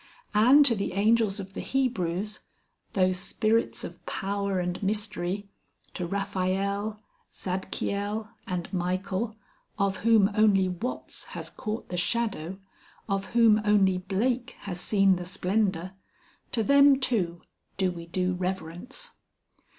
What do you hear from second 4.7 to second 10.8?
mystery, to Raphael, Zadkiel, and Michael, of whom only